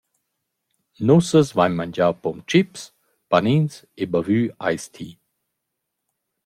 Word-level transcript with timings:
Nussas 1.05 1.49
vain 1.57 1.69
mangià 1.79 2.07
«pommes 2.21 2.47
chips», 2.49 2.81
panins 3.29 3.73
e 4.01 4.03
bavü 4.11 4.41
«ice 4.73 4.87
tea». 4.95 5.15